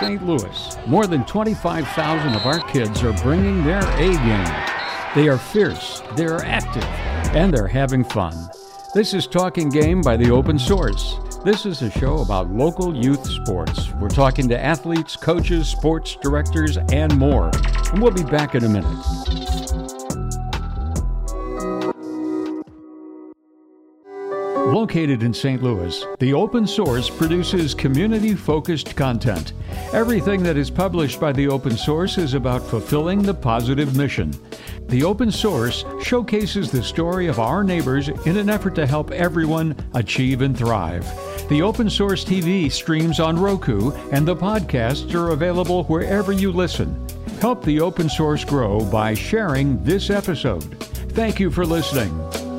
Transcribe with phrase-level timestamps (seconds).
[0.00, 0.26] St.
[0.26, 4.64] Louis, more than 25,000 of our kids are bringing their A game.
[5.14, 6.84] They are fierce, they are active,
[7.34, 8.48] and they're having fun.
[8.94, 11.16] This is Talking Game by the Open Source.
[11.44, 13.92] This is a show about local youth sports.
[13.92, 17.50] We're talking to athletes, coaches, sports directors, and more.
[17.92, 19.39] And we'll be back in a minute.
[24.70, 25.60] Located in St.
[25.64, 29.52] Louis, the Open Source produces community focused content.
[29.92, 34.32] Everything that is published by the Open Source is about fulfilling the positive mission.
[34.86, 39.74] The Open Source showcases the story of our neighbors in an effort to help everyone
[39.94, 41.04] achieve and thrive.
[41.48, 47.08] The Open Source TV streams on Roku, and the podcasts are available wherever you listen.
[47.40, 50.62] Help the open source grow by sharing this episode.
[51.12, 52.49] Thank you for listening.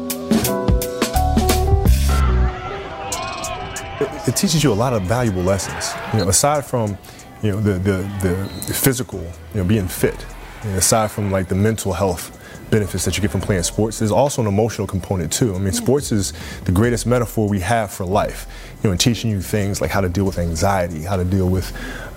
[4.28, 5.94] It teaches you a lot of valuable lessons.
[6.14, 6.98] You know, aside from
[7.42, 10.26] you know the the, the physical, you know, being fit,
[10.64, 12.38] you know, aside from like the mental health
[12.70, 15.54] benefits that you get from playing sports, there's also an emotional component too.
[15.54, 18.48] I mean, sports is the greatest metaphor we have for life.
[18.82, 21.50] You know, in teaching you things like how to deal with anxiety, how to deal
[21.50, 21.72] with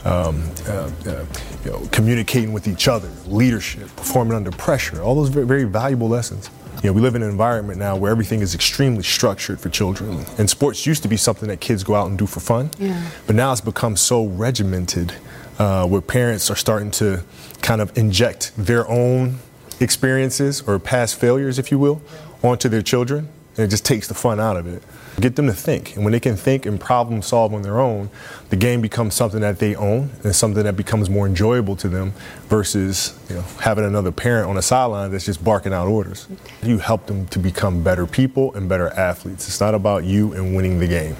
[0.06, 1.24] um, uh, uh,
[1.64, 6.08] you know, communicating with each other, leadership, performing under pressure, all those very, very valuable
[6.08, 6.50] lessons.
[6.83, 10.27] You know, we live in an environment now where everything is extremely structured for children.
[10.39, 12.70] And sports used to be something that kids go out and do for fun.
[12.78, 13.11] Yeah.
[13.27, 15.14] But now it's become so regimented
[15.58, 17.25] uh, where parents are starting to
[17.62, 19.39] kind of inject their own
[19.81, 22.03] experiences or past failures, if you will,
[22.42, 23.28] onto their children.
[23.56, 24.83] And it just takes the fun out of it.
[25.20, 25.94] Get them to think.
[25.94, 28.10] And when they can think and problem solve on their own,
[28.50, 32.12] the game becomes something that they own and something that becomes more enjoyable to them
[32.48, 36.26] versus you know, having another parent on the sideline that's just barking out orders.
[36.62, 39.46] You help them to become better people and better athletes.
[39.46, 41.16] It's not about you and winning the game.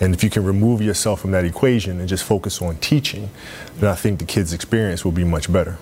[0.00, 3.30] And if you can remove yourself from that equation and just focus on teaching,
[3.76, 5.76] then I think the kids' experience will be much better.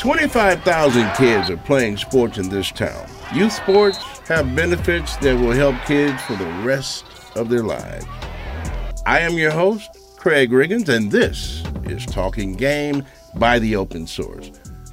[0.00, 3.06] 25,000 kids are playing sports in this town.
[3.34, 3.98] Youth sports
[4.30, 7.04] have benefits that will help kids for the rest
[7.34, 8.06] of their lives.
[9.04, 13.04] I am your host, Craig Riggins, and this is Talking Game
[13.34, 14.52] by the Open Source.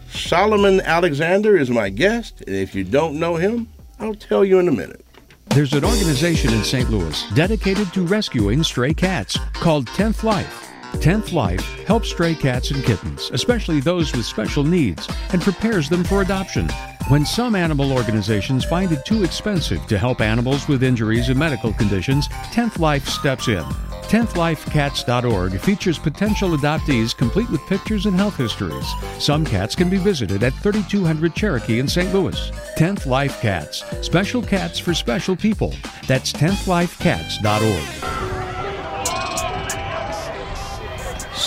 [0.09, 3.67] Solomon Alexander is my guest, and if you don't know him,
[3.99, 5.05] I'll tell you in a minute.
[5.49, 6.89] There's an organization in St.
[6.89, 10.66] Louis dedicated to rescuing stray cats called 10th Life.
[10.95, 16.03] 10th Life helps stray cats and kittens, especially those with special needs, and prepares them
[16.03, 16.67] for adoption.
[17.09, 21.71] When some animal organizations find it too expensive to help animals with injuries and medical
[21.73, 23.63] conditions, 10th Life steps in.
[24.07, 28.87] 10thlifecats.org features potential adoptees complete with pictures and health histories.
[29.19, 32.13] Some cats can be visited at 3200 Cherokee in St.
[32.13, 32.51] Louis.
[32.77, 35.73] 10th Life Cats, special cats for special people.
[36.07, 38.16] That's 10thlifecats.org.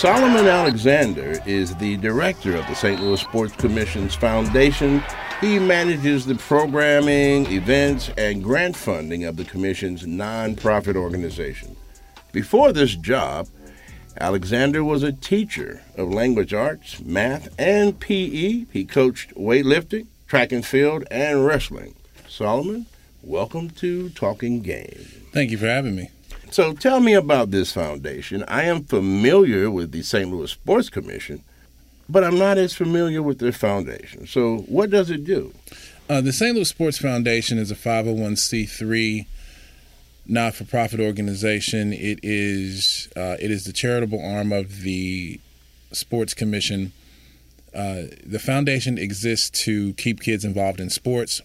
[0.01, 2.99] Solomon Alexander is the director of the St.
[2.99, 5.03] Louis Sports Commission's Foundation.
[5.39, 11.75] He manages the programming, events, and grant funding of the Commission's nonprofit organization.
[12.31, 13.47] Before this job,
[14.19, 18.65] Alexander was a teacher of language arts, math, and PE.
[18.73, 21.93] He coached weightlifting, track and field, and wrestling.
[22.27, 22.87] Solomon,
[23.21, 25.05] welcome to Talking Game.
[25.31, 26.09] Thank you for having me.
[26.51, 28.43] So tell me about this foundation.
[28.45, 30.29] I am familiar with the St.
[30.29, 31.41] Louis Sports Commission,
[32.09, 34.27] but I'm not as familiar with their foundation.
[34.27, 35.53] So what does it do?
[36.09, 36.53] Uh, the St.
[36.53, 39.25] Louis Sports Foundation is a 501c3
[40.27, 41.93] not-for-profit organization.
[41.93, 45.39] It is uh, it is the charitable arm of the
[45.93, 46.91] Sports Commission.
[47.73, 51.41] Uh, the foundation exists to keep kids involved in sports,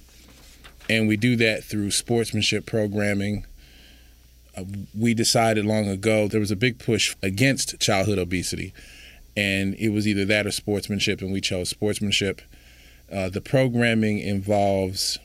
[0.90, 3.44] and we do that through sportsmanship programming
[4.98, 8.72] we decided long ago there was a big push against childhood obesity,
[9.36, 12.40] and it was either that or sportsmanship, and we chose sportsmanship.
[13.12, 15.18] Uh, the programming involves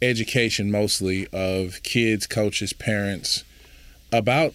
[0.00, 3.44] education mostly of kids, coaches, parents
[4.12, 4.52] about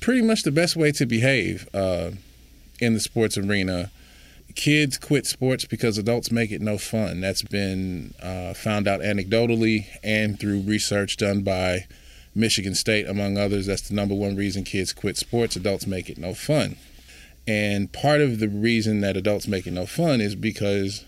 [0.00, 2.10] pretty much the best way to behave uh,
[2.80, 3.90] in the sports arena.
[4.54, 7.20] Kids quit sports because adults make it no fun.
[7.20, 11.86] That's been uh, found out anecdotally and through research done by
[12.34, 13.66] Michigan State, among others.
[13.66, 15.56] That's the number one reason kids quit sports.
[15.56, 16.76] Adults make it no fun.
[17.46, 21.04] And part of the reason that adults make it no fun is because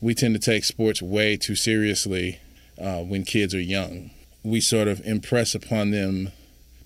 [0.00, 2.38] we tend to take sports way too seriously
[2.80, 4.10] uh, when kids are young.
[4.44, 6.30] We sort of impress upon them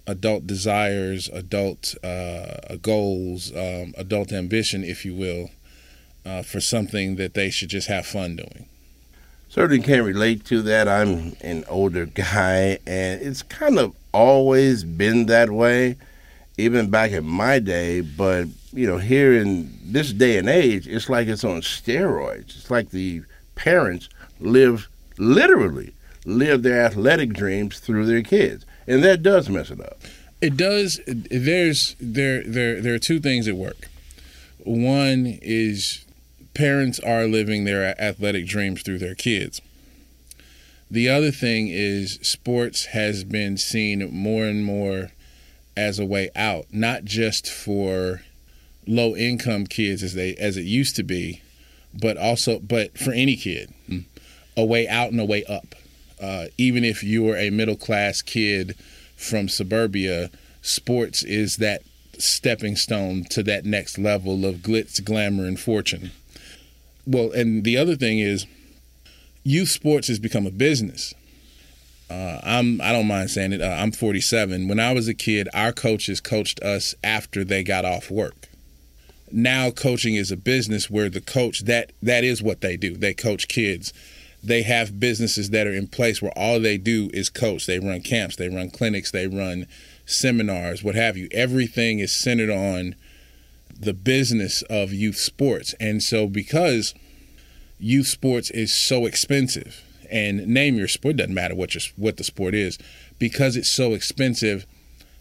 [0.06, 5.50] adult desires, adult uh, goals, um, adult ambition, if you will,
[6.24, 8.66] uh, for something that they should just have fun doing
[9.56, 10.86] certainly can't relate to that.
[10.86, 15.96] I'm an older guy, and it's kind of always been that way.
[16.58, 18.02] even back in my day.
[18.02, 22.56] But you know, here in this day and age, it's like it's on steroids.
[22.56, 23.22] It's like the
[23.54, 24.08] parents
[24.38, 24.88] live
[25.18, 25.94] literally
[26.26, 29.98] live their athletic dreams through their kids, and that does mess it up.
[30.42, 31.00] It does.
[31.06, 33.88] There's there there there are two things at work.
[34.58, 36.04] One is
[36.56, 39.60] parents are living their athletic dreams through their kids.
[40.90, 45.10] The other thing is sports has been seen more and more
[45.76, 48.22] as a way out, not just for
[48.86, 51.42] low income kids as they as it used to be,
[51.92, 53.74] but also but for any kid,
[54.56, 55.74] a way out and a way up.
[56.18, 58.74] Uh, even if you are a middle class kid
[59.14, 60.30] from suburbia,
[60.62, 61.82] sports is that
[62.16, 66.12] stepping stone to that next level of glitz, glamour, and fortune.
[67.06, 68.46] Well, and the other thing is,
[69.44, 71.14] youth sports has become a business.
[72.10, 73.60] Uh, I'm I don't mind saying it.
[73.60, 74.68] Uh, I'm 47.
[74.68, 78.48] When I was a kid, our coaches coached us after they got off work.
[79.32, 82.96] Now coaching is a business where the coach that that is what they do.
[82.96, 83.92] They coach kids
[84.46, 87.66] they have businesses that are in place where all they do is coach.
[87.66, 89.66] They run camps, they run clinics, they run
[90.06, 91.28] seminars, what have you.
[91.32, 92.94] Everything is centered on
[93.78, 95.74] the business of youth sports.
[95.80, 96.94] And so because
[97.78, 102.24] youth sports is so expensive, and name your sport doesn't matter what your what the
[102.24, 102.78] sport is,
[103.18, 104.66] because it's so expensive,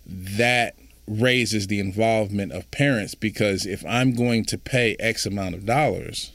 [0.05, 0.75] that
[1.07, 6.31] raises the involvement of parents because if I'm going to pay X amount of dollars,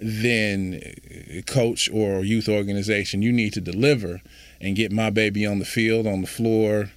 [0.00, 4.20] then uh, coach or youth organization, you need to deliver
[4.60, 6.90] and get my baby on the field, on the floor,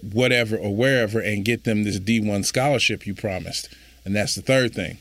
[0.00, 3.68] whatever or wherever, and get them this D1 scholarship you promised.
[4.06, 4.98] And that's the third thing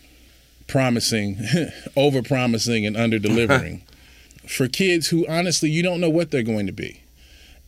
[0.68, 1.38] promising,
[1.96, 3.84] over promising, and under delivering
[4.48, 7.04] for kids who honestly you don't know what they're going to be.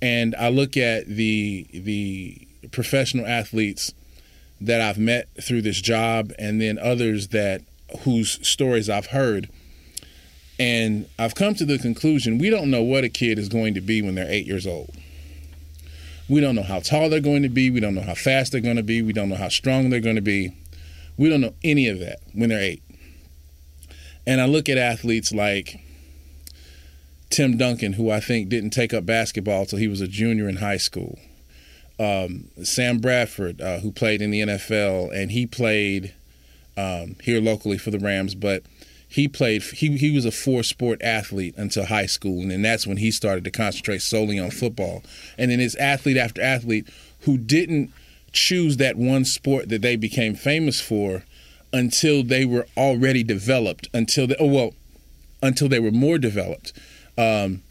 [0.02, 3.94] And I look at the the professional athletes
[4.60, 7.62] that I've met through this job and then others that
[8.00, 9.48] whose stories I've heard
[10.60, 13.82] and I've come to the conclusion we don't know what a kid is going to
[13.82, 14.96] be when they're eight years old.
[16.28, 17.70] We don't know how tall they're going to be.
[17.70, 19.02] We don't know how fast they're going to be.
[19.04, 20.52] We don't know how strong they're going to be.
[21.18, 22.84] We don't know any of that when they're eight.
[24.26, 25.80] And I look at athletes like
[27.30, 30.58] Tim Duncan, who I think didn't take up basketball until he was a junior in
[30.58, 31.18] high school.
[32.00, 36.14] Um, Sam Bradford, uh, who played in the NFL, and he played
[36.76, 38.64] um, here locally for the Rams, but–
[39.08, 42.86] he played he he was a four sport athlete until high school and then that's
[42.86, 45.04] when he started to concentrate solely on football
[45.38, 46.88] and then his athlete after athlete
[47.22, 47.92] who didn't
[48.38, 51.24] choose that one sport that they became famous for
[51.74, 54.74] until they were already developed until they oh well
[55.42, 56.72] until they were more developed
[57.18, 57.62] um,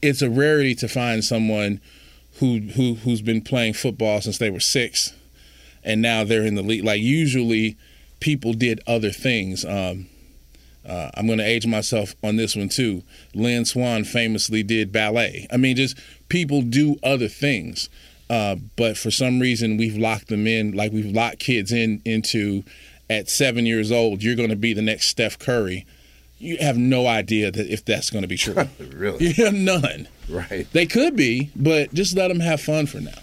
[0.00, 1.80] it's a rarity to find someone
[2.40, 5.12] who who who's been playing football since they were six
[5.84, 7.76] and now they're in the league like usually
[8.20, 10.06] people did other things um,
[10.84, 13.04] uh, I'm going to age myself on this one too.
[13.34, 15.46] Lynn Swann famously did ballet.
[15.52, 15.96] I mean, just
[16.28, 17.88] people do other things,
[18.32, 22.64] uh, but for some reason we've locked them in, like we've locked kids in into.
[23.10, 25.84] At seven years old, you're going to be the next Steph Curry.
[26.38, 28.54] You have no idea that if that's going to be true.
[28.90, 29.26] really?
[29.26, 30.08] You have none.
[30.30, 30.66] Right.
[30.72, 33.18] They could be, but just let them have fun for now.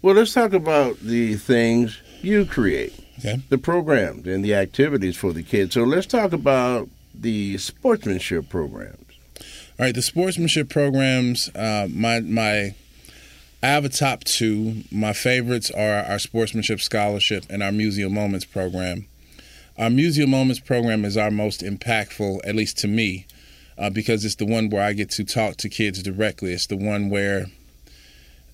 [0.00, 3.40] Well, let's talk about the things you create okay.
[3.48, 5.74] the programs and the activities for the kids.
[5.74, 8.98] So let's talk about the sportsmanship programs.
[9.78, 11.48] All right, the sportsmanship programs.
[11.54, 12.74] Uh, my my,
[13.64, 14.82] I have a top two.
[14.90, 19.06] My favorites are our sportsmanship scholarship and our Musial Moments program.
[19.78, 23.26] Our Musial Moments program is our most impactful, at least to me,
[23.78, 26.52] uh, because it's the one where I get to talk to kids directly.
[26.52, 27.46] It's the one where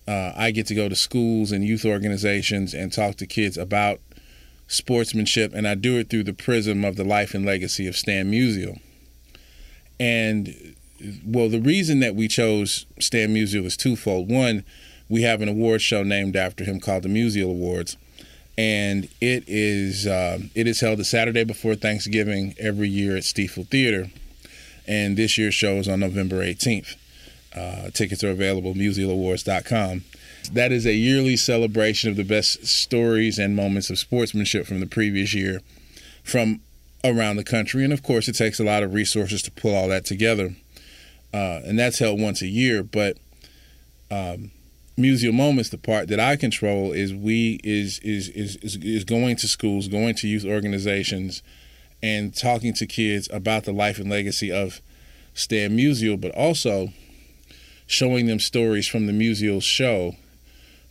[0.07, 4.01] uh, I get to go to schools and youth organizations and talk to kids about
[4.67, 8.31] sportsmanship, and I do it through the prism of the life and legacy of Stan
[8.31, 8.79] Musial.
[9.99, 10.75] And
[11.25, 14.31] well, the reason that we chose Stan Musial is twofold.
[14.31, 14.65] One,
[15.09, 17.97] we have an award show named after him called the Musial Awards,
[18.57, 23.67] and it is uh, it is held the Saturday before Thanksgiving every year at Stifel
[23.67, 24.11] Theater,
[24.87, 26.97] and this year's show is on November 18th.
[27.57, 30.05] Uh, tickets are available musialawards.com.
[30.53, 34.87] That is a yearly celebration of the best stories and moments of sportsmanship from the
[34.87, 35.61] previous year
[36.23, 36.61] from
[37.05, 37.85] around the country.
[37.85, 40.55] And of course, it takes a lot of resources to pull all that together.
[41.33, 42.83] Uh, and that's held once a year.
[42.83, 43.19] But
[44.11, 44.51] um,
[44.99, 49.37] Musial Moments, the part that I control is we is, is is is is going
[49.37, 51.43] to schools, going to youth organizations,
[52.03, 54.81] and talking to kids about the life and legacy of
[55.35, 56.89] Stan Musial, but also
[57.87, 60.17] showing them stories from the Musial show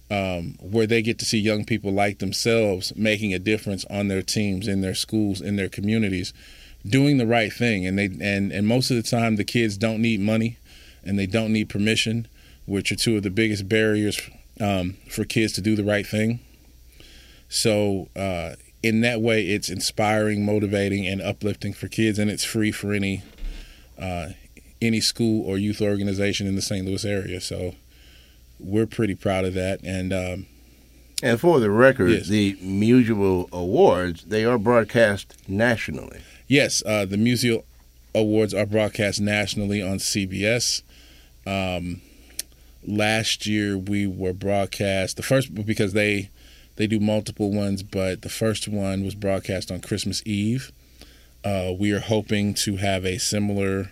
[0.09, 4.21] um, where they get to see young people like themselves making a difference on their
[4.21, 6.33] teams, in their schools, in their communities,
[6.85, 7.85] doing the right thing.
[7.85, 10.57] And they and and most of the time, the kids don't need money,
[11.03, 12.27] and they don't need permission,
[12.67, 14.21] which are two of the biggest barriers
[14.61, 16.39] um, for kids to do the right thing.
[17.49, 22.71] So uh, in that way, it's inspiring, motivating, and uplifting for kids, and it's free
[22.71, 23.23] for any
[23.99, 24.29] uh,
[24.81, 26.85] any school or youth organization in the St.
[26.85, 27.41] Louis area.
[27.41, 27.73] So
[28.59, 29.79] we're pretty proud of that.
[29.83, 30.45] And um,
[31.23, 32.27] and for the record, Yes.
[32.27, 36.19] the Musial Awards they are broadcast nationally.
[36.47, 37.63] yes, uh, the Musial
[38.13, 40.81] Awards are broadcast nationally on CBS.
[41.45, 42.01] Um,
[42.87, 46.29] last year we were broadcast the first because they
[46.77, 50.71] they do multiple ones, but the first one was broadcast on Christmas Eve.
[51.43, 53.91] Uh, we are hoping to have a similar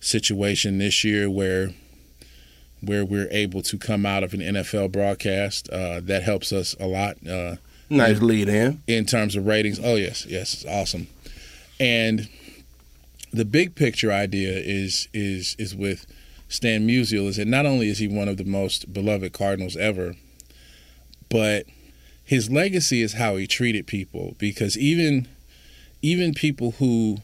[0.00, 1.70] situation this year where
[2.80, 5.68] where we're able to come out of an NFL broadcast.
[5.70, 7.16] Uh, that helps us a lot.
[7.26, 7.56] Uh,
[7.88, 8.82] Nice lead in.
[8.86, 9.78] in terms of ratings.
[9.82, 11.08] Oh yes, yes, it's awesome.
[11.78, 12.28] And
[13.32, 16.06] the big picture idea is is is with
[16.52, 20.14] Stan Musial is that not only is he one of the most beloved Cardinals ever,
[21.30, 21.64] but
[22.22, 25.28] his legacy is how he treated people because even
[26.02, 27.16] even people who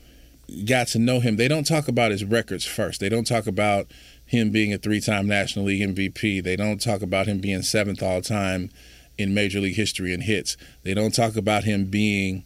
[0.65, 3.01] got to know him, they don't talk about his records first.
[3.01, 3.89] They don't talk about
[4.25, 6.43] him being a three-time National League MVP.
[6.43, 8.71] They don't talk about him being seventh all-time
[9.19, 10.57] in Major League history in hits.
[10.85, 12.45] They don't talk about him being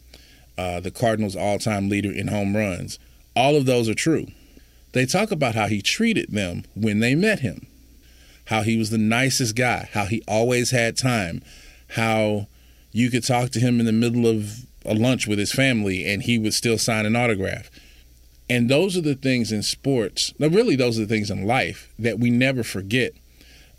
[0.57, 2.99] uh, the Cardinals' all-time leader in home runs.
[3.37, 4.27] All of those are true.
[4.93, 7.67] They talk about how he treated them when they met him,
[8.45, 11.43] how he was the nicest guy, how he always had time,
[11.89, 12.47] how
[12.91, 16.23] you could talk to him in the middle of a lunch with his family and
[16.23, 17.69] he would still sign an autograph.
[18.49, 21.91] And those are the things in sports, no, really, those are the things in life
[21.97, 23.13] that we never forget.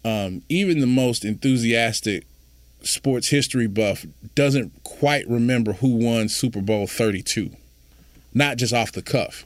[0.05, 2.27] Um, even the most enthusiastic
[2.83, 4.05] sports history buff
[4.35, 7.51] doesn't quite remember who won Super Bowl 32,
[8.33, 9.45] not just off the cuff.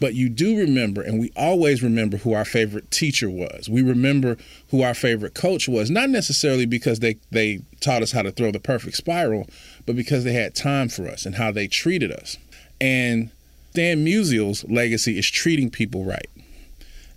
[0.00, 3.68] But you do remember, and we always remember who our favorite teacher was.
[3.68, 4.38] We remember
[4.70, 8.50] who our favorite coach was, not necessarily because they, they taught us how to throw
[8.50, 9.46] the perfect spiral,
[9.84, 12.38] but because they had time for us and how they treated us.
[12.80, 13.30] And
[13.72, 16.28] Stan Musial's legacy is treating people right.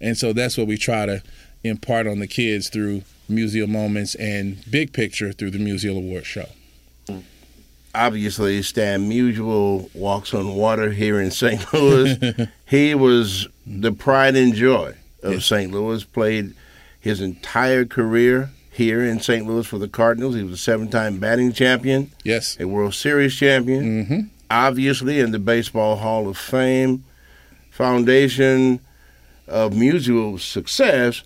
[0.01, 1.23] And so that's what we try to
[1.63, 6.49] impart on the kids through Musial Moments and Big Picture through the Musial Award Show.
[7.07, 7.23] Mm.
[7.95, 11.61] Obviously, Stan Musial walks on water here in St.
[11.73, 12.17] Louis.
[12.65, 15.43] he was the pride and joy of.
[15.43, 15.71] St.
[15.71, 16.03] Louis.
[16.03, 16.53] Played
[16.99, 19.45] his entire career here in St.
[19.45, 20.35] Louis for the Cardinals.
[20.35, 22.57] He was a seven-time batting champion, Yes.
[22.59, 24.05] a World Series champion.
[24.05, 24.19] hmm
[24.51, 27.03] obviously in the Baseball Hall of Fame.
[27.71, 28.79] Foundation
[29.47, 31.23] of Musial's success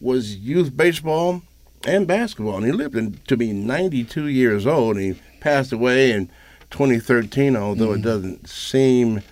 [0.00, 1.42] was youth baseball
[1.84, 2.58] and basketball.
[2.58, 4.96] And he lived in, to be 92 years old.
[4.98, 6.28] And he passed away in
[6.70, 9.22] 2013, although it doesn't seem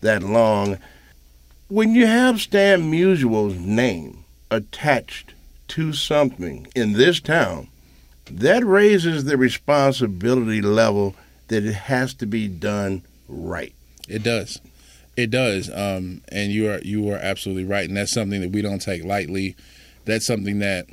[0.00, 0.78] that long.
[1.68, 5.34] When you have Stan Musial's name attached
[5.68, 7.68] to something in this town,
[8.30, 11.14] that raises the responsibility level
[11.48, 13.72] that it has to be done right.
[14.08, 14.60] It does.
[15.16, 15.70] It does.
[15.70, 17.88] Um, and you are you are absolutely right.
[17.88, 19.56] And that's something that we don't take lightly.
[20.04, 20.86] That's something that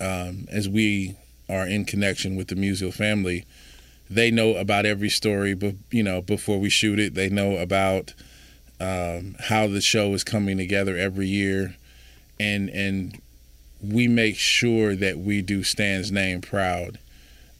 [0.00, 1.16] um, as we
[1.48, 3.44] are in connection with the Musial family,
[4.08, 8.14] they know about every story, but you know, before we shoot it, they know about
[8.80, 11.76] um, how the show is coming together every year,
[12.38, 13.20] and and
[13.82, 16.98] we make sure that we do Stan's name proud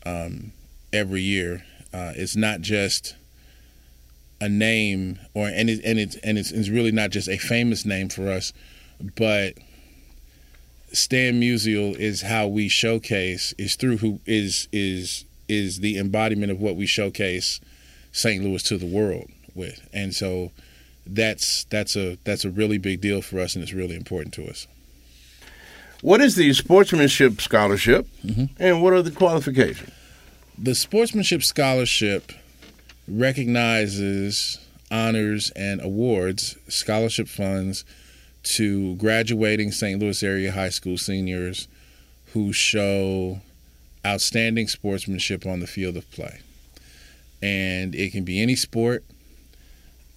[0.05, 0.53] um,
[0.93, 1.65] every year.
[1.93, 3.15] Uh, it's not just
[4.41, 7.85] a name, or and it, and it's and it's, it's really not just a famous
[7.85, 8.53] name for us,
[9.17, 9.55] but
[10.93, 16.61] Stan Musial is how we showcase is through who is is is the embodiment of
[16.61, 17.61] what we showcase
[18.13, 18.43] St.
[18.43, 20.53] Louis to the world with, and so
[21.07, 24.47] that's that's a that's a really big deal for us, and it's really important to
[24.49, 24.67] us.
[26.03, 28.51] What is the sportsmanship scholarship, Mhm.
[28.59, 29.91] and what are the qualifications?
[30.59, 32.33] The Sportsmanship Scholarship
[33.07, 34.59] recognizes,
[34.91, 37.85] honors, and awards scholarship funds
[38.47, 40.01] to graduating St.
[40.01, 41.67] Louis area high school seniors
[42.33, 43.41] who show
[44.05, 46.41] outstanding sportsmanship on the field of play.
[47.43, 49.05] And it can be any sport,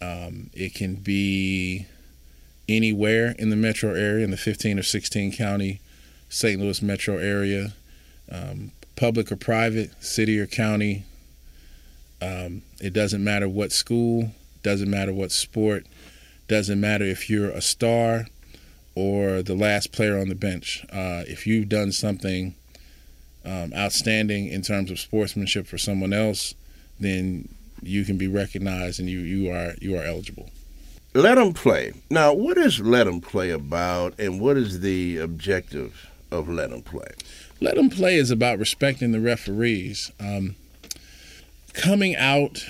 [0.01, 1.87] um, it can be
[2.67, 5.81] anywhere in the metro area, in the 15 or 16 county
[6.29, 6.61] St.
[6.61, 7.73] Louis metro area.
[8.31, 11.05] Um, public or private, city or county.
[12.21, 14.31] Um, it doesn't matter what school,
[14.61, 15.85] doesn't matter what sport,
[16.49, 18.25] doesn't matter if you're a star
[18.95, 20.85] or the last player on the bench.
[20.91, 22.55] Uh, if you've done something
[23.45, 26.55] um, outstanding in terms of sportsmanship for someone else,
[26.99, 27.47] then
[27.81, 30.49] you can be recognized and you, you are you are eligible.
[31.13, 31.93] Let them play.
[32.09, 36.81] Now, what is Let them play about, and what is the objective of Let them
[36.81, 37.07] play?
[37.61, 40.11] Let them play is about respecting the referees.
[40.19, 40.55] Um,
[41.73, 42.63] coming out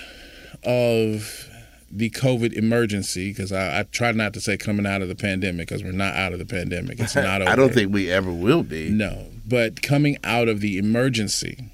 [0.64, 1.49] of
[1.92, 5.68] the COVID emergency, because I, I, try not to say coming out of the pandemic,
[5.68, 7.00] because we're not out of the pandemic.
[7.00, 7.42] It's not.
[7.42, 8.90] I don't think we ever will be.
[8.90, 11.72] No, but coming out of the emergency,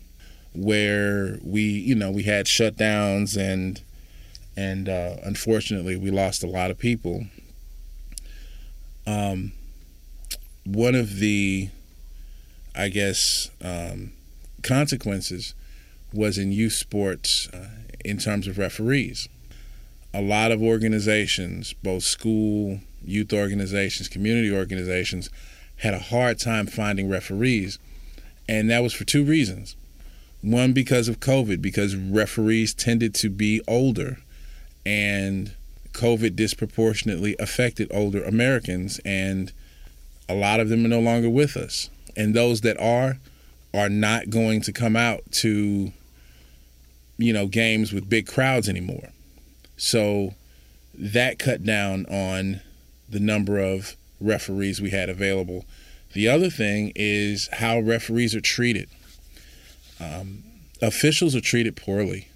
[0.54, 3.82] where we, you know, we had shutdowns and
[4.58, 7.26] and uh, unfortunately we lost a lot of people.
[9.06, 9.52] Um,
[10.66, 11.70] one of the,
[12.76, 14.14] I guess, um,
[14.64, 15.54] consequences
[16.14, 17.68] was in youth sports uh,
[18.04, 19.28] in terms of referees.
[20.16, 25.30] A lot of organizations, both school, youth organizations, community organizations,
[25.78, 27.80] had a hard time finding referees.
[28.48, 29.76] And that was for two reasons.
[30.42, 34.20] One, because of COVID, because referees tended to be older,
[34.86, 35.52] and
[35.92, 39.52] COVID disproportionately affected older Americans, and
[40.30, 41.90] a lot of them are no longer with us.
[42.16, 43.18] And those that are,
[43.74, 45.92] are not going to come out to
[47.18, 49.10] you know, games with big crowds anymore.
[49.78, 50.36] So
[50.94, 52.62] that cut down on
[53.10, 55.66] the number of referees we had available.
[56.14, 58.90] The other thing is how referees are treated.
[60.00, 60.44] Um,
[60.82, 62.30] officials are treated poorly,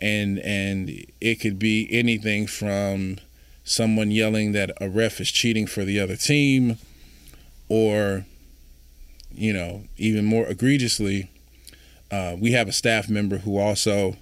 [0.00, 3.18] and and it could be anything from
[3.64, 6.78] someone yelling that a ref is cheating for the other team,
[7.68, 8.24] or
[9.34, 11.30] you know, even more egregiously,
[12.10, 14.16] uh, we have a staff member who also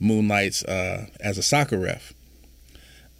[0.00, 2.12] moonlights uh, as a soccer ref,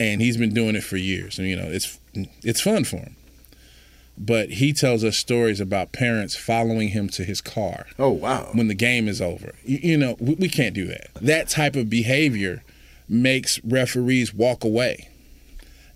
[0.00, 1.38] and he's been doing it for years.
[1.38, 1.98] And you know, it's
[2.42, 3.16] it's fun for him.
[4.18, 7.86] But he tells us stories about parents following him to his car.
[7.98, 8.50] Oh wow!
[8.52, 11.08] When the game is over, you, you know, we, we can't do that.
[11.20, 12.62] That type of behavior
[13.08, 15.08] makes referees walk away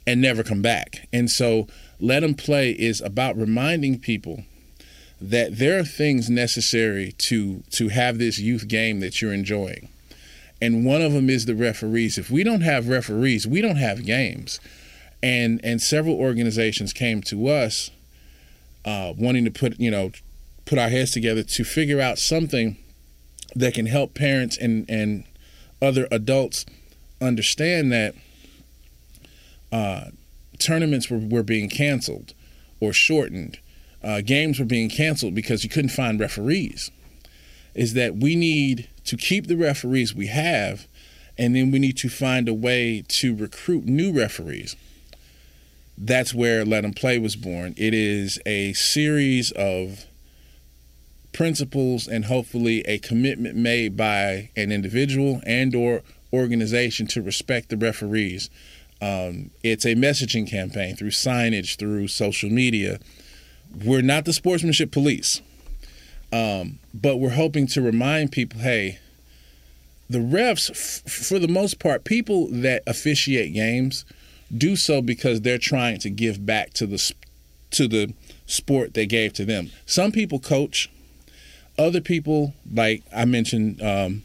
[0.07, 1.07] and never come back.
[1.13, 1.67] And so,
[2.01, 4.45] let them play is about reminding people
[5.21, 9.89] that there are things necessary to to have this youth game that you're enjoying.
[10.65, 12.17] And one of them is the referees.
[12.17, 14.61] If we don't have referees, we don't have games.
[15.23, 17.91] And and several organizations came to us
[18.87, 20.11] uh, wanting to put you know
[20.65, 22.79] put our heads together to figure out something
[23.55, 25.25] that can help parents and and
[25.83, 26.65] other adults
[27.21, 28.15] understand that
[29.71, 30.07] uh,
[30.59, 32.33] tournaments were, were being canceled
[32.81, 33.59] or shortened
[34.03, 36.91] uh, games were being canceled because you couldn't find referees
[37.75, 40.87] is that we need to keep the referees we have
[41.37, 44.77] and then we need to find a way to recruit new referees.
[45.97, 47.75] That's where let them play was born.
[47.77, 50.07] It is a series of
[51.33, 57.77] principles and hopefully a commitment made by an individual and or organization to respect the
[57.77, 58.51] referees.
[59.01, 62.99] Um, it's a messaging campaign through signage through social media.
[63.85, 65.43] We're not the sportsmanship police,
[66.35, 68.99] um, but we're hoping to remind people, hey,
[70.11, 74.05] the refs, f- for the most part, people that officiate games
[74.57, 77.13] do so because they're trying to give back to the
[77.71, 78.15] to the
[78.47, 79.71] sport they gave to them.
[79.87, 80.91] Some people coach,
[81.79, 84.23] other people, like I mentioned, um,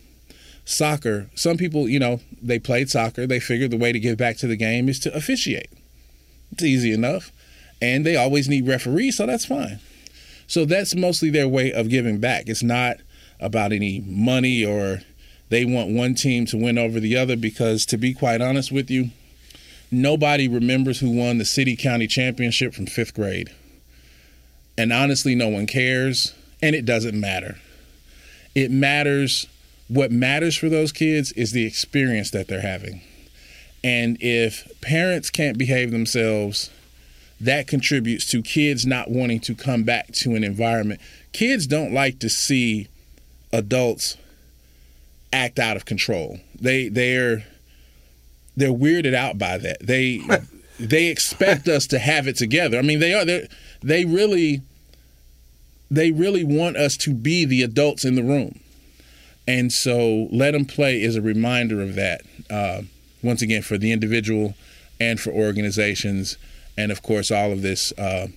[0.65, 1.29] soccer.
[1.35, 3.25] Some people, you know, they played soccer.
[3.27, 5.69] They figured the way to give back to the game is to officiate.
[6.51, 7.31] It's easy enough
[7.81, 9.79] and they always need referees, so that's fine.
[10.49, 12.49] So that's mostly their way of giving back.
[12.49, 12.97] It's not
[13.39, 15.01] about any money or
[15.49, 18.89] they want one team to win over the other because to be quite honest with
[18.89, 19.11] you,
[19.91, 23.51] nobody remembers who won the city county championship from 5th grade.
[24.75, 26.33] And honestly, no one cares
[26.63, 27.57] and it doesn't matter.
[28.55, 29.45] It matters
[29.87, 33.01] what matters for those kids is the experience that they're having.
[33.83, 36.71] And if parents can't behave themselves
[37.41, 40.99] that contributes to kids not wanting to come back to an environment.
[41.31, 42.87] Kids don't like to see
[43.53, 44.17] adults
[45.31, 46.39] act out of control.
[46.59, 47.45] They they're
[48.57, 49.85] they're weirded out by that.
[49.85, 50.21] They
[50.79, 52.77] they expect us to have it together.
[52.77, 53.47] I mean, they are they
[53.81, 54.61] they really
[55.89, 58.59] they really want us to be the adults in the room.
[59.47, 62.21] And so, let them play is a reminder of that.
[62.51, 62.83] Uh,
[63.23, 64.53] once again, for the individual
[64.99, 66.37] and for organizations
[66.79, 68.27] and of course all of this uh,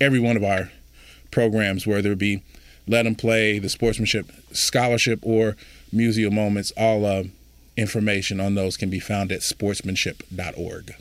[0.00, 0.70] every one of our
[1.30, 2.42] programs whether it be
[2.88, 5.56] let them play the sportsmanship scholarship or
[5.94, 7.24] Musial moments all uh,
[7.76, 10.94] information on those can be found at sportsmanship.org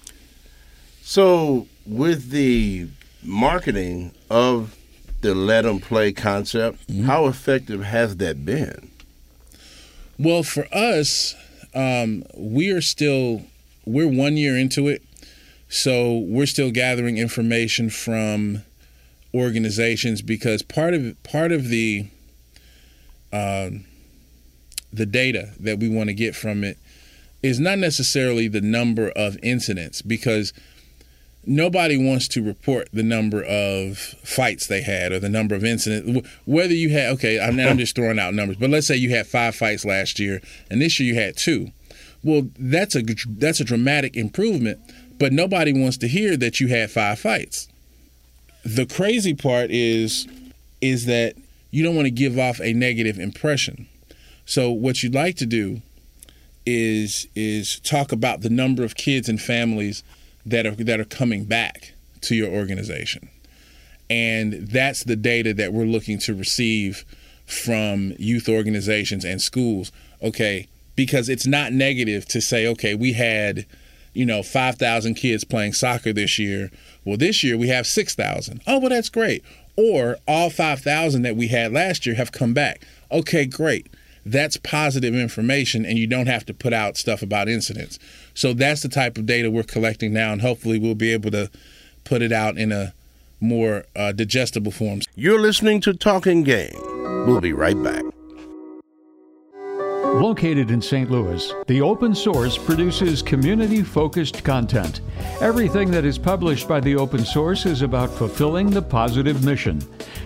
[1.02, 2.88] so with the
[3.24, 4.76] marketing of
[5.22, 6.88] the let them play concept.
[6.88, 7.06] Mm-hmm.
[7.06, 8.90] How effective has that been?
[10.18, 11.36] Well, for us,
[11.74, 13.44] um, we are still
[13.86, 15.02] we're one year into it,
[15.70, 18.64] so we're still gathering information from
[19.34, 22.08] organizations because part of part of the
[23.32, 23.70] uh,
[24.92, 26.78] the data that we want to get from it
[27.42, 30.52] is not necessarily the number of incidents because
[31.46, 36.28] nobody wants to report the number of fights they had or the number of incidents.
[36.46, 39.28] Whether you had, okay, I'm, I'm just throwing out numbers, but let's say you had
[39.28, 41.72] five fights last year and this year you had two.
[42.22, 44.80] Well, that's a that's a dramatic improvement,
[45.20, 47.68] but nobody wants to hear that you had five fights.
[48.64, 50.28] The crazy part is
[50.82, 51.36] is that
[51.72, 53.88] you don't want to give off a negative impression.
[54.46, 55.82] So what you'd like to do
[56.66, 60.04] is is talk about the number of kids and families
[60.46, 63.30] that are that are coming back to your organization.
[64.10, 67.06] And that's the data that we're looking to receive
[67.46, 69.92] from youth organizations and schools.
[70.22, 73.66] Okay, because it's not negative to say, okay, we had,
[74.14, 76.72] you know, 5,000 kids playing soccer this year.
[77.06, 78.62] Well, this year we have 6,000.
[78.68, 79.44] Oh, well, that's great.
[79.76, 82.82] Or all 5,000 that we had last year have come back.
[83.12, 83.88] Okay, great
[84.26, 88.00] that's positive information and you don't have to put out stuff about incidents.
[88.34, 91.50] So that's the type of data we're collecting now, and hopefully we'll be able to
[92.04, 92.94] put it out in a
[93.40, 95.02] more uh, digestible form.
[95.16, 96.74] You're listening to Talking Game.
[97.26, 98.04] We'll be right back.
[100.16, 101.10] Located in St.
[101.10, 105.02] Louis, the open source produces community focused content.
[105.40, 109.82] Everything that is published by the open source is about fulfilling the positive mission.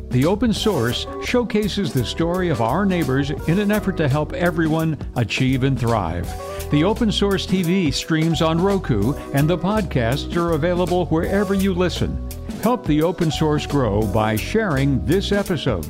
[0.10, 4.98] The open source showcases the story of our neighbors in an effort to help everyone
[5.16, 6.28] achieve and thrive.
[6.72, 12.28] The open source TV streams on Roku, and the podcasts are available wherever you listen.
[12.64, 15.86] Help the open source grow by sharing this episode.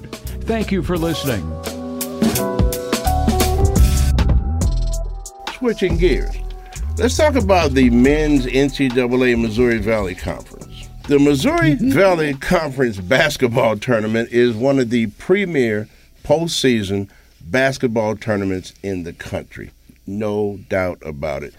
[0.46, 1.73] Thank you for listening.
[5.64, 6.36] Switching gears,
[6.98, 10.90] let's talk about the men's NCAA Missouri Valley Conference.
[11.08, 11.92] The Missouri mm-hmm.
[11.92, 15.88] Valley Conference basketball tournament is one of the premier
[16.26, 19.72] postseason basketball tournaments in the country.
[20.06, 21.54] No doubt about it.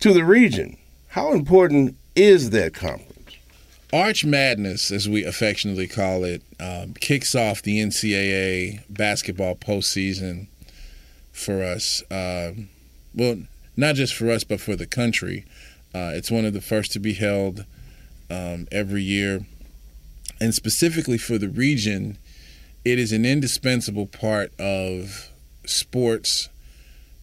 [0.00, 0.76] To the region,
[1.10, 3.36] how important is that conference?
[3.92, 10.48] Arch Madness, as we affectionately call it, um, kicks off the NCAA basketball postseason
[11.30, 12.02] for us.
[12.10, 12.70] Um,
[13.14, 13.38] well,
[13.76, 15.44] not just for us, but for the country.
[15.94, 17.64] Uh, it's one of the first to be held
[18.30, 19.40] um, every year.
[20.40, 22.16] And specifically for the region,
[22.84, 25.30] it is an indispensable part of
[25.66, 26.48] sports,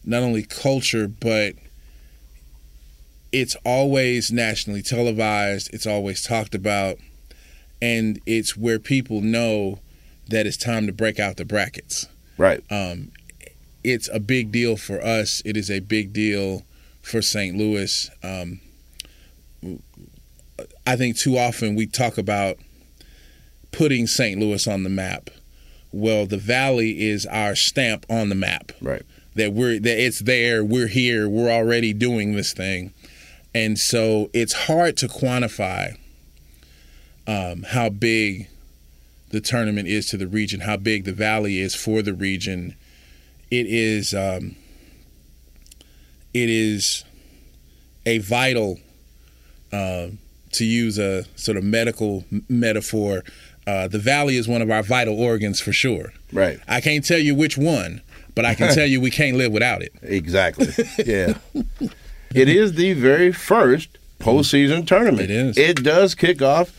[0.04, 1.54] not only culture, but
[3.32, 6.98] it's always nationally televised, it's always talked about,
[7.82, 9.80] and it's where people know
[10.28, 12.06] that it's time to break out the brackets.
[12.36, 12.62] Right.
[12.70, 13.10] Um,
[13.84, 15.42] it's a big deal for us.
[15.44, 16.62] It is a big deal
[17.02, 17.56] for St.
[17.56, 18.10] Louis.
[18.22, 18.60] Um,
[20.86, 22.58] I think too often we talk about
[23.72, 24.40] putting St.
[24.40, 25.30] Louis on the map.
[25.92, 28.72] Well, the Valley is our stamp on the map.
[28.80, 29.02] Right.
[29.34, 30.64] That we're that it's there.
[30.64, 31.28] We're here.
[31.28, 32.92] We're already doing this thing,
[33.54, 35.96] and so it's hard to quantify
[37.26, 38.48] um, how big
[39.30, 42.74] the tournament is to the region, how big the Valley is for the region
[43.50, 44.56] it is um,
[46.34, 47.04] it is
[48.06, 48.78] a vital
[49.72, 50.08] uh,
[50.52, 53.22] to use a sort of medical metaphor.
[53.66, 56.12] Uh, the valley is one of our vital organs for sure.
[56.32, 56.58] Right.
[56.66, 58.00] I can't tell you which one,
[58.34, 59.92] but I can tell you we can't live without it.
[60.02, 60.68] Exactly.
[61.04, 61.34] Yeah.
[62.34, 65.22] it is the very first postseason tournament.
[65.22, 65.58] It is.
[65.58, 66.72] It does kick off.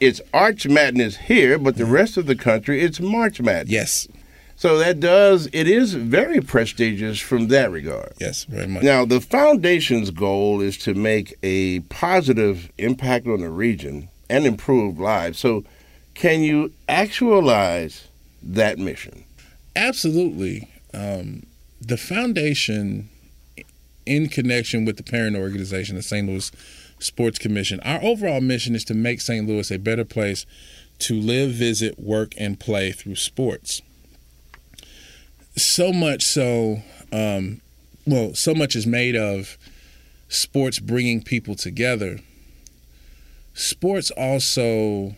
[0.00, 3.72] It's Arch Madness here, but the rest of the country, it's March Madness.
[3.72, 4.08] Yes.
[4.56, 8.12] So that does it is very prestigious from that regard.
[8.18, 8.82] Yes, very much.
[8.82, 14.98] Now the foundation's goal is to make a positive impact on the region and improve
[14.98, 15.38] lives.
[15.38, 15.64] So
[16.14, 18.08] can you actualize
[18.42, 19.24] that mission?
[19.74, 20.68] Absolutely.
[20.92, 21.44] Um,
[21.80, 23.08] the foundation,
[24.06, 26.26] in connection with the parent organization, the St.
[26.26, 26.50] Louis
[27.00, 29.46] Sports Commission, our overall mission is to make St.
[29.46, 30.46] Louis a better place
[31.00, 33.82] to live, visit, work, and play through sports
[35.56, 37.60] so much so, um,
[38.06, 39.56] well, so much is made of
[40.28, 42.18] sports bringing people together.
[43.54, 45.14] Sports also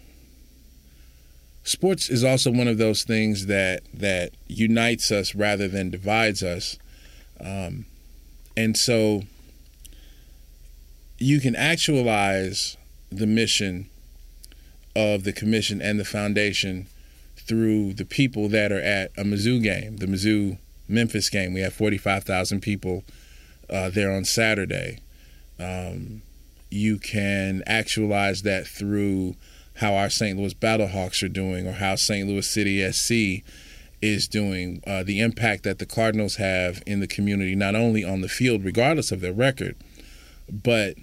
[1.67, 6.79] sports is also one of those things that that unites us rather than divides us
[7.41, 7.85] um,
[8.57, 9.23] and so
[11.19, 12.77] you can actualize
[13.11, 13.89] the mission
[14.95, 16.87] of the commission and the foundation
[17.47, 21.55] through the people that are at a Mizzou game, the Mizzou Memphis game.
[21.55, 23.05] We have 45,000 people
[23.71, 24.99] uh, there on Saturday.
[25.59, 26.23] Um,
[26.71, 29.37] you can actualize that through
[29.77, 30.39] how our St.
[30.39, 32.29] Louis Battlehawks are doing or how St.
[32.29, 33.45] Louis City SC
[34.03, 38.21] is doing, uh, the impact that the Cardinals have in the community, not only on
[38.21, 39.77] the field, regardless of their record,
[40.51, 40.97] but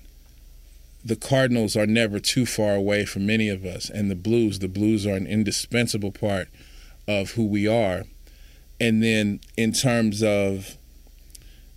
[1.05, 3.89] the Cardinals are never too far away from many of us.
[3.89, 6.47] And the Blues, the Blues are an indispensable part
[7.07, 8.03] of who we are.
[8.79, 10.77] And then in terms of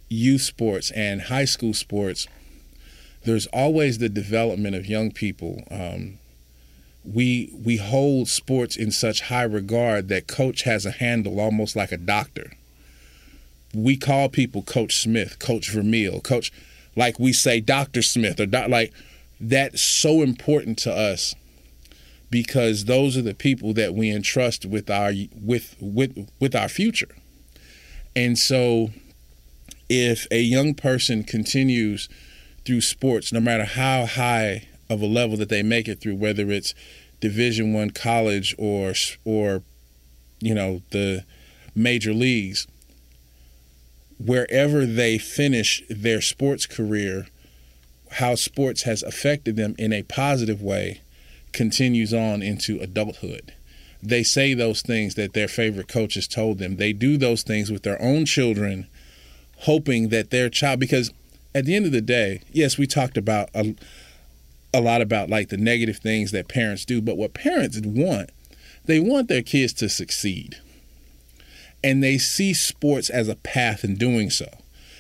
[0.09, 2.29] youth sports and high school sports,
[3.25, 5.65] there's always the development of young people.
[5.71, 6.19] Um,
[7.05, 11.93] we we hold sports in such high regard that coach has a handle almost like
[11.93, 12.53] a doctor.
[13.75, 16.53] We call people Coach Smith, Coach Vermeil, Coach,
[16.97, 18.93] like we say Doctor Smith or doc, like
[19.40, 21.35] that's so important to us
[22.31, 27.14] because those are the people that we entrust with our with with with our future.
[28.14, 28.90] And so
[29.88, 32.09] if a young person continues
[32.64, 36.51] through sports no matter how high of a level that they make it through whether
[36.51, 36.75] it's
[37.20, 38.92] division 1 college or
[39.25, 39.62] or
[40.40, 41.25] you know the
[41.75, 42.66] major leagues
[44.18, 47.27] wherever they finish their sports career
[48.12, 51.01] how sports has affected them in a positive way
[51.53, 53.53] continues on into adulthood.
[54.03, 56.77] They say those things that their favorite coaches told them.
[56.77, 58.87] They do those things with their own children,
[59.61, 61.12] hoping that their child, because
[61.55, 63.75] at the end of the day, yes, we talked about a,
[64.73, 68.31] a lot about like the negative things that parents do, but what parents want,
[68.85, 70.59] they want their kids to succeed.
[71.83, 74.47] And they see sports as a path in doing so.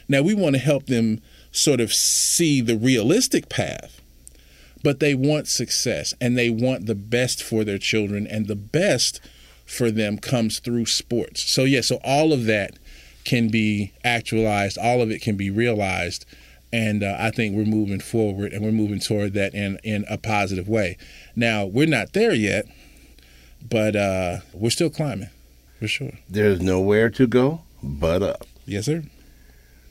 [0.08, 1.20] Now, we want to help them
[1.56, 4.00] sort of see the realistic path,
[4.82, 9.20] but they want success and they want the best for their children, and the best
[9.64, 11.42] for them comes through sports.
[11.50, 12.78] So, yeah, so all of that
[13.24, 16.24] can be actualized, all of it can be realized.
[16.72, 20.18] And uh, I think we're moving forward and we're moving toward that in, in a
[20.18, 20.96] positive way.
[21.34, 22.66] Now, we're not there yet,
[23.68, 25.30] but uh, we're still climbing
[25.78, 26.12] for sure.
[26.28, 28.46] There's nowhere to go but up.
[28.66, 29.04] Yes, sir.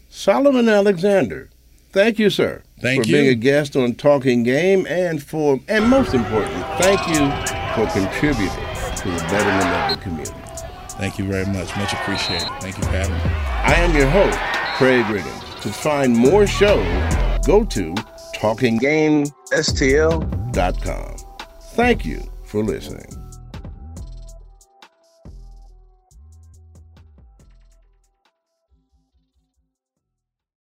[0.10, 1.50] Solomon Alexander,
[1.96, 2.62] thank you, sir.
[2.80, 3.16] Thank for you.
[3.16, 7.32] being a guest on Talking Game and for, and most important, thank you
[7.74, 8.52] for contributing
[8.98, 10.36] to the betterment of the community.
[11.00, 11.76] Thank you very much.
[11.76, 12.48] Much appreciated.
[12.60, 13.22] Thank you for having me.
[13.24, 14.38] I am your host,
[14.78, 15.42] Craig Riggins.
[15.62, 16.86] To find more shows,
[17.46, 17.96] go to
[18.36, 21.16] talkinggamestl.com.
[21.62, 23.25] Thank you for listening.